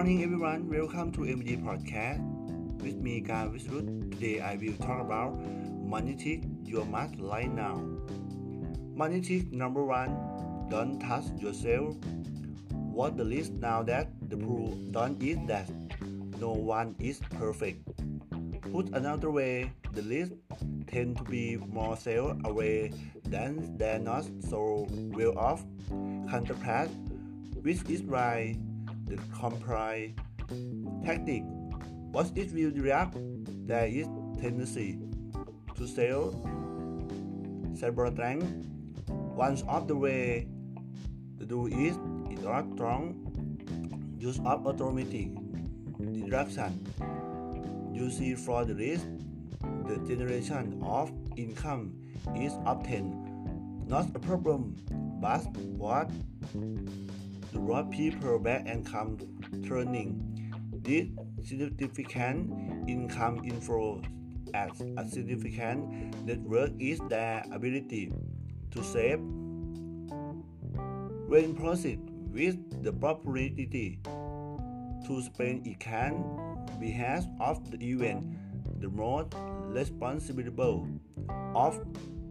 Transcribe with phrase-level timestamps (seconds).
[0.00, 0.66] morning, everyone.
[0.66, 2.24] Welcome to MD Podcast
[2.80, 4.10] with me, Gar Wisrut.
[4.12, 5.38] Today, I will talk about
[5.84, 7.76] money tick your must right now.
[8.94, 10.16] Money tick number one:
[10.70, 11.96] Don't touch yourself.
[12.70, 15.68] What the list now that the proof don't eat that.
[16.38, 17.84] No one is perfect.
[18.72, 20.32] Put another way, the list
[20.86, 22.88] tend to be more self-aware
[23.28, 25.62] than they're not so well off.
[26.30, 26.96] Contrast,
[27.60, 28.56] which is right
[29.10, 30.14] the comply
[31.04, 31.42] tactic.
[32.12, 33.16] What it will react,
[33.66, 34.06] there is
[34.40, 34.98] tendency
[35.76, 36.30] to sell
[37.74, 38.46] cybertank.
[39.34, 40.46] Once of the way
[41.38, 41.98] to do is
[42.30, 43.18] is not strong
[44.18, 45.28] use of automatic
[45.98, 46.86] deduction.
[47.92, 49.06] You see for the risk,
[49.86, 51.94] the generation of income
[52.36, 53.30] is obtained.
[53.90, 54.76] not a problem,
[55.20, 55.42] but
[55.74, 56.08] what
[57.52, 59.18] draw people back and come
[59.66, 60.52] turning.
[60.82, 61.08] This
[61.46, 64.02] significant income inflow
[64.54, 68.12] as a significant network is their ability
[68.70, 69.20] to save
[71.28, 72.00] when proceed
[72.32, 74.00] with the property
[75.06, 76.24] to spend it can
[76.80, 76.90] be
[77.40, 78.24] of the event
[78.80, 79.34] the most
[79.68, 80.88] responsible
[81.54, 81.80] of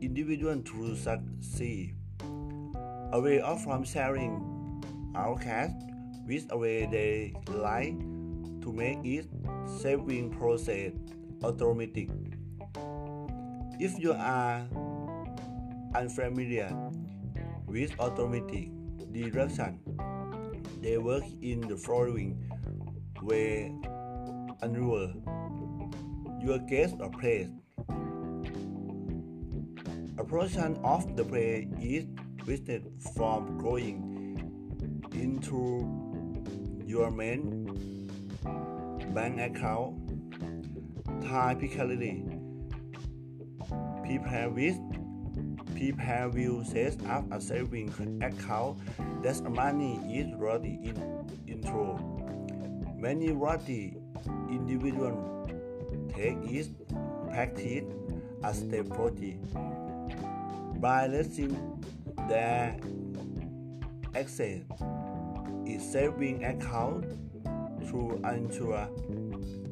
[0.00, 1.94] individual to succeed
[3.12, 4.49] away from sharing
[5.14, 5.70] our cash
[6.26, 7.98] with a way they like
[8.62, 9.28] to make its
[9.80, 10.92] saving process
[11.42, 12.08] automatic.
[13.78, 14.66] If you are
[15.94, 16.70] unfamiliar
[17.66, 18.70] with automatic
[19.12, 19.80] deduction,
[20.82, 22.38] they work in the following
[23.22, 23.74] way
[24.62, 25.12] annual
[26.42, 27.48] your guest or place.
[30.18, 32.06] A portion of the pay is
[32.46, 34.09] wasted from going
[35.50, 37.66] into your main
[39.14, 39.96] bank account.
[41.22, 42.24] Typically,
[44.04, 44.78] prepare with
[45.74, 48.78] prepare will set up a savings account
[49.22, 51.96] that money is ready in intro.
[52.96, 53.96] Many wealthy
[54.50, 55.50] individuals
[56.14, 56.68] take it
[57.30, 57.84] practice
[58.42, 59.38] a step 40
[60.80, 61.56] by letting
[62.28, 62.76] their
[64.14, 64.60] access
[65.78, 67.04] saving account
[67.90, 68.88] to ensure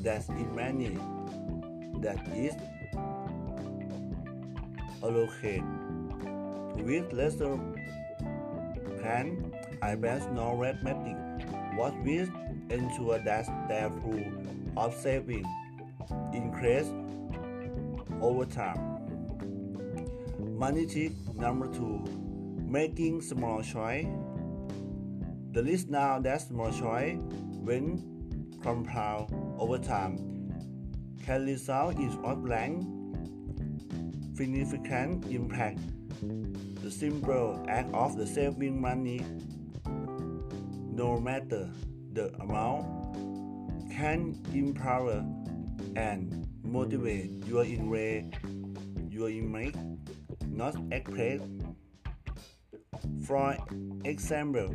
[0.00, 0.96] that the money
[2.00, 2.54] that is
[5.02, 5.64] allocated
[6.76, 7.58] with lesser
[9.96, 11.16] best know arithmetic
[11.76, 12.28] what will
[12.70, 14.24] ensure that their pool
[14.76, 15.44] of saving
[16.32, 16.92] increase
[18.20, 18.78] over time.
[20.58, 22.04] Money tip number two
[22.56, 24.06] making small choice.
[25.52, 27.18] The list now that more choice.
[27.60, 30.16] When compound over time
[31.24, 32.84] can result in of blank
[34.36, 35.78] significant impact.
[36.82, 39.24] The simple act of the saving money,
[39.86, 41.68] no matter
[42.12, 42.86] the amount,
[43.92, 45.24] can empower
[45.96, 49.74] and motivate your in your image
[50.48, 51.40] not express
[53.26, 53.56] for
[54.04, 54.68] example,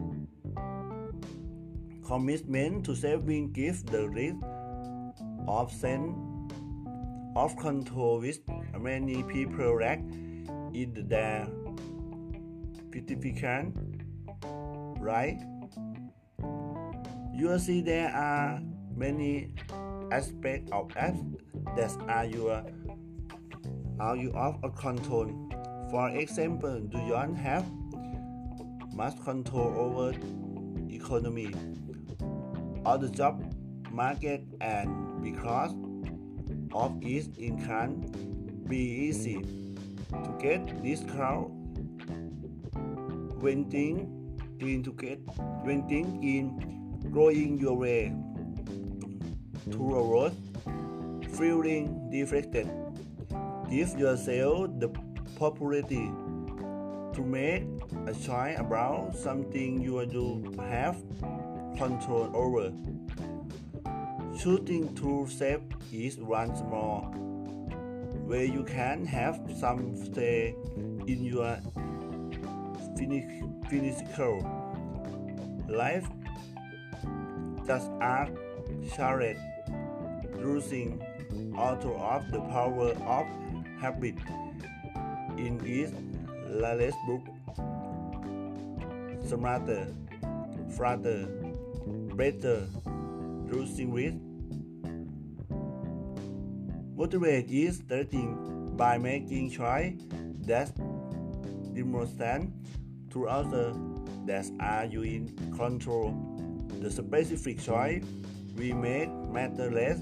[2.06, 4.36] commitment to saving gives the risk
[5.48, 6.16] of sense
[7.36, 8.40] of control which
[8.80, 10.00] many people lack
[10.74, 11.48] in their
[12.92, 13.76] significant
[15.00, 15.40] right?
[17.34, 18.60] You see there are
[18.96, 19.52] many
[20.12, 21.22] aspects of apps
[21.76, 22.64] that are your
[24.00, 25.30] are you of control.
[25.92, 27.66] For example do you have
[28.96, 30.14] much control over
[30.90, 31.54] economy.
[32.86, 33.44] Or the job
[33.92, 35.72] market and because
[36.74, 38.02] of its income
[38.68, 39.42] be easy
[40.12, 41.02] to get this
[43.40, 44.08] when things
[44.60, 45.20] clean to get
[45.64, 48.14] when things in growing your way
[49.72, 50.34] to a road
[51.38, 52.70] feeling deflected.
[53.70, 54.90] Give yourself the
[55.42, 56.12] opportunity
[57.16, 57.64] to make
[58.08, 60.98] a choice about something you do have
[61.78, 62.72] control over.
[64.38, 65.62] Shooting to save
[65.94, 67.04] is one small
[68.26, 70.56] where you can have some stay
[71.08, 71.58] in your
[73.70, 74.40] physical
[75.70, 76.08] life.
[77.66, 78.32] Just ask
[78.96, 79.38] Charlotte
[80.38, 81.02] losing
[81.58, 83.26] author of the power of
[83.80, 84.16] habit
[85.38, 85.92] in his
[86.50, 87.22] latest book
[89.28, 89.94] Smarter,
[90.78, 91.28] Faster,
[92.16, 92.68] Better,
[93.50, 94.16] Losing Weight.
[96.96, 99.94] Motivate is starting by making choice
[100.46, 100.72] that
[101.74, 102.50] demonstrate
[103.12, 103.76] to others
[104.26, 106.14] that are you in control.
[106.82, 108.04] The specific choice
[108.56, 110.02] we make matter less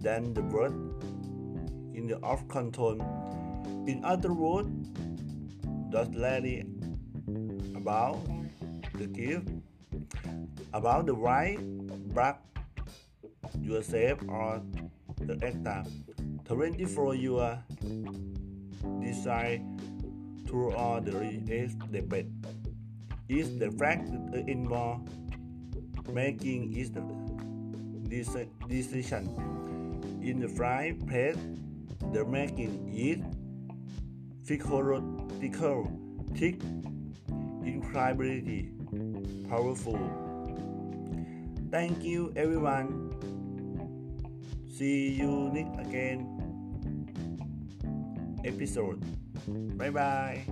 [0.00, 0.72] than the word
[1.94, 3.00] in the off control.
[3.86, 4.70] In other words,
[6.14, 6.66] let it
[7.74, 8.18] about
[8.94, 9.48] the gift,
[10.72, 11.58] about the right
[12.14, 12.40] back
[13.60, 14.62] yourself or
[15.20, 15.82] the actor.
[16.44, 17.58] 24 your uh,
[19.00, 19.60] desire
[20.46, 21.12] to all the
[21.48, 22.26] is the best
[23.28, 24.08] is the fact
[24.48, 24.64] in
[26.10, 27.04] making is the
[28.68, 29.28] decision
[30.22, 31.36] in the right place
[32.12, 33.20] the making is
[34.48, 35.92] physiological
[36.34, 36.56] thick
[37.68, 38.72] incredibility
[39.50, 40.00] powerful.
[41.70, 43.12] Thank you everyone.
[44.72, 46.24] See you next again
[48.42, 49.04] episode.
[49.76, 50.48] Bye bye